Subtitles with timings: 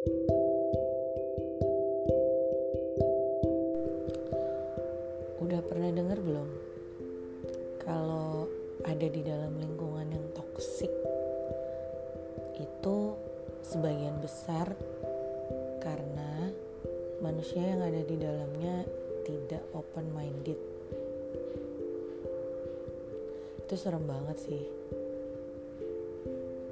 [0.00, 0.08] Udah
[5.68, 6.48] pernah dengar belum?
[7.84, 8.48] Kalau
[8.88, 10.88] ada di dalam lingkungan yang toksik
[12.56, 13.12] itu
[13.60, 14.72] sebagian besar
[15.84, 16.48] karena
[17.20, 18.88] manusia yang ada di dalamnya
[19.28, 20.56] tidak open minded.
[23.68, 24.64] Itu serem banget sih.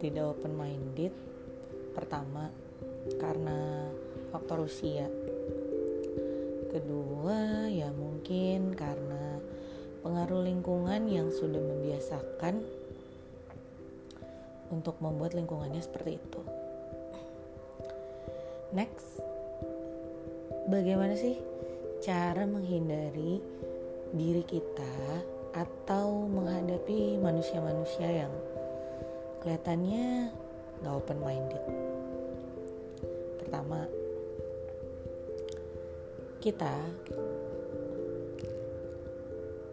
[0.00, 1.12] Tidak open minded
[1.92, 2.69] pertama
[3.18, 3.88] karena
[4.30, 5.08] faktor usia.
[6.70, 9.42] Kedua ya mungkin karena
[10.00, 12.62] pengaruh lingkungan yang sudah membiasakan
[14.70, 16.42] untuk membuat lingkungannya seperti itu.
[18.70, 19.18] Next
[20.70, 21.42] bagaimana sih
[22.00, 23.42] cara menghindari
[24.14, 24.94] diri kita
[25.50, 28.32] atau menghadapi manusia-manusia yang
[29.42, 30.30] kelihatannya
[30.86, 31.89] gak open minded
[33.40, 33.88] pertama
[36.44, 36.76] kita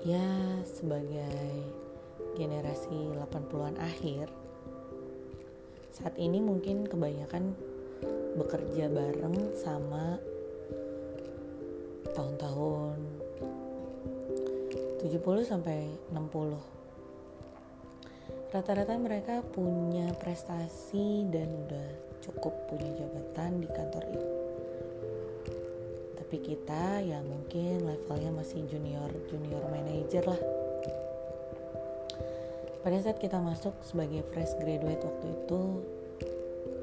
[0.00, 0.24] ya
[0.64, 1.68] sebagai
[2.40, 4.32] generasi 80-an akhir
[5.92, 7.52] saat ini mungkin kebanyakan
[8.40, 10.16] bekerja bareng sama
[12.16, 12.96] tahun-tahun
[15.04, 16.56] 70 sampai 60
[18.50, 24.28] rata-rata mereka punya prestasi dan udah cukup punya jabatan di kantor itu.
[26.20, 30.40] Tapi kita ya mungkin levelnya masih junior junior manager lah.
[32.80, 35.60] Pada saat kita masuk sebagai fresh graduate waktu itu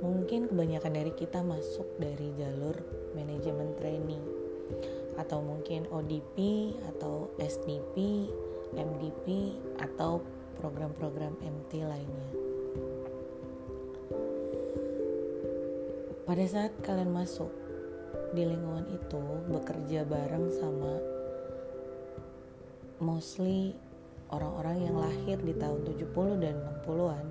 [0.00, 2.76] mungkin kebanyakan dari kita masuk dari jalur
[3.16, 4.22] manajemen training.
[5.18, 8.28] Atau mungkin ODP atau SDP,
[8.76, 10.22] MDP atau
[10.60, 12.39] program-program MT lainnya.
[16.30, 17.50] Pada saat kalian masuk
[18.38, 19.18] di lingkungan itu
[19.50, 21.02] bekerja bareng sama
[23.02, 23.74] mostly
[24.30, 26.54] orang-orang yang lahir di tahun 70 dan
[26.86, 27.26] 60-an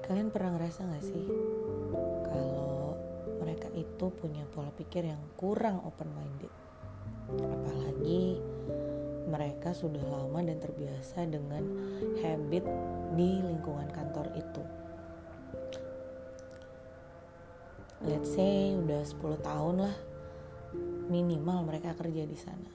[0.00, 1.28] kalian pernah ngerasa gak sih
[2.24, 2.96] kalau
[3.44, 6.52] mereka itu punya pola pikir yang kurang open minded
[7.36, 8.40] apalagi
[9.28, 11.68] mereka sudah lama dan terbiasa dengan
[12.24, 12.64] habit
[13.12, 14.79] di lingkungan kantor itu
[18.04, 19.96] let's say udah 10 tahun lah
[21.10, 22.70] minimal mereka kerja di sana.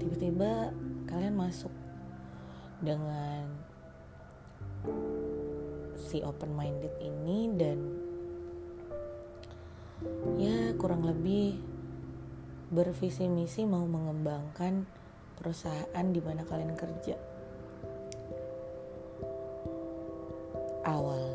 [0.00, 0.72] Tiba-tiba
[1.10, 1.72] kalian masuk
[2.80, 3.44] dengan
[5.98, 7.78] si open minded ini dan
[10.38, 11.58] ya kurang lebih
[12.70, 14.86] bervisi misi mau mengembangkan
[15.36, 17.28] perusahaan di mana kalian kerja.
[20.88, 21.27] Merasa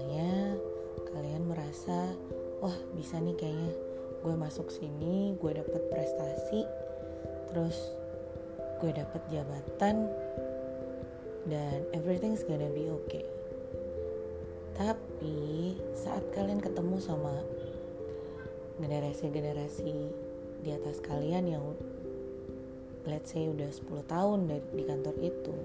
[2.64, 3.76] wah bisa nih kayaknya.
[4.24, 6.64] Gue masuk sini gue dapet prestasi
[7.52, 7.76] terus
[8.80, 10.08] gue dapet jabatan
[11.44, 13.28] dan everything's gonna be okay.
[14.80, 17.36] Tapi saat kalian ketemu sama
[18.80, 19.96] generasi-generasi
[20.64, 21.66] di atas kalian yang
[23.04, 25.56] let's say udah 10 tahun dari, di kantor itu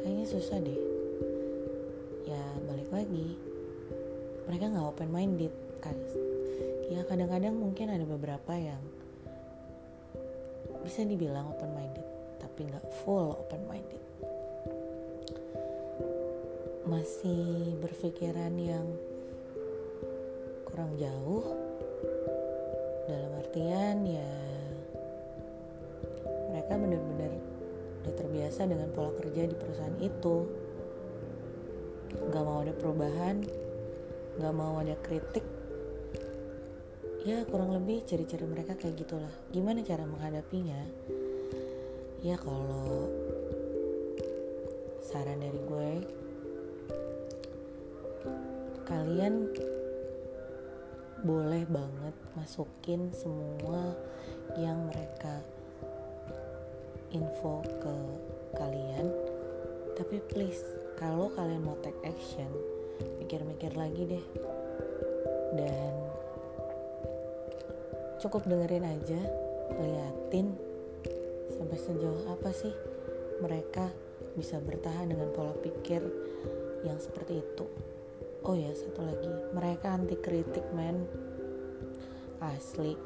[0.00, 0.80] kayaknya susah deh.
[2.24, 3.36] Ya balik lagi.
[4.48, 5.52] Mereka nggak open minded
[6.90, 8.82] ya kadang-kadang mungkin ada beberapa yang
[10.84, 12.04] bisa dibilang open minded
[12.36, 14.02] tapi nggak full open minded
[16.84, 18.84] masih berpikiran yang
[20.68, 21.56] kurang jauh
[23.08, 24.32] dalam artian ya
[26.50, 27.32] mereka benar-benar
[28.00, 30.36] udah terbiasa dengan pola kerja di perusahaan itu.
[32.10, 33.44] Nggak mau ada perubahan
[34.40, 35.44] nggak mau ada kritik
[37.20, 39.32] ya kurang lebih ciri-ciri mereka kayak gitulah.
[39.52, 40.80] Gimana cara menghadapinya?
[42.24, 43.08] Ya kalau
[45.04, 45.90] saran dari gue
[48.88, 49.48] kalian
[51.20, 53.92] boleh banget masukin semua
[54.56, 55.44] yang mereka
[57.12, 57.96] info ke
[58.56, 59.12] kalian.
[60.00, 60.64] Tapi please
[60.96, 62.48] kalau kalian mau take action
[63.20, 64.26] mikir-mikir lagi deh.
[65.50, 65.99] Dan
[68.20, 69.20] cukup dengerin aja
[69.80, 70.52] liatin
[71.56, 72.72] sampai sejauh apa sih
[73.40, 73.88] mereka
[74.36, 76.04] bisa bertahan dengan pola pikir
[76.84, 77.64] yang seperti itu.
[78.44, 81.08] Oh ya satu lagi mereka anti kritik men.
[82.40, 82.96] Asli.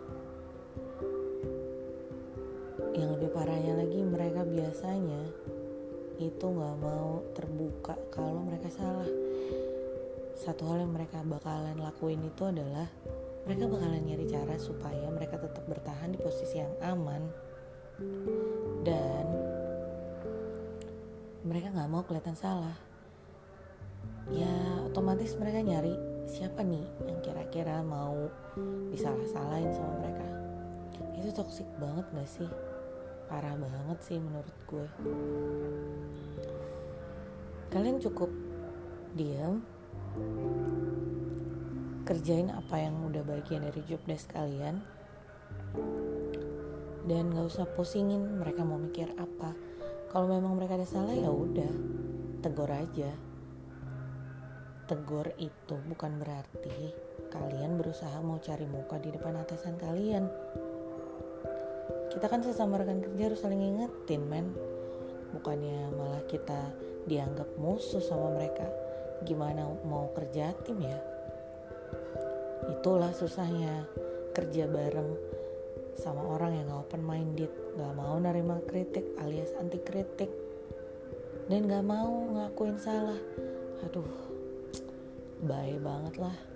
[2.95, 5.23] Yang lebih parahnya lagi mereka biasanya
[6.23, 9.11] itu nggak mau terbuka kalau mereka salah.
[10.39, 12.87] Satu hal yang mereka bakalan lakuin itu adalah
[13.45, 17.29] mereka bakalan nyari cara supaya mereka tetap bertahan di posisi yang aman.
[18.81, 19.27] Dan
[21.45, 22.77] mereka nggak mau kelihatan salah.
[24.33, 25.93] Ya otomatis mereka nyari
[26.25, 28.33] siapa nih yang kira-kira mau
[28.89, 30.27] disalah-salahin sama mereka.
[31.21, 32.49] Itu toksik banget gak sih?
[33.29, 34.89] Parah banget sih menurut gue.
[37.69, 38.33] Kalian cukup
[39.13, 39.61] diam
[42.05, 44.85] kerjain apa yang udah bagian dari job desk kalian.
[47.05, 49.57] Dan gak usah pusingin mereka mau mikir apa.
[50.13, 51.73] Kalau memang mereka ada salah ya udah
[52.45, 53.09] tegur aja.
[54.85, 56.93] Tegur itu bukan berarti
[57.33, 60.29] kalian berusaha mau cari muka di depan atasan kalian.
[62.13, 64.53] Kita kan sesama rekan kerja harus saling ingetin men.
[65.33, 66.69] Bukannya malah kita
[67.09, 68.69] dianggap musuh sama mereka.
[69.25, 71.14] Gimana mau kerja tim ya
[72.71, 73.85] itulah susahnya
[74.33, 75.11] kerja bareng
[75.95, 80.31] sama orang yang open minded gak mau nerima kritik alias anti kritik
[81.47, 83.21] dan gak mau ngakuin salah.
[83.85, 84.09] Aduh
[85.45, 86.54] baik banget lah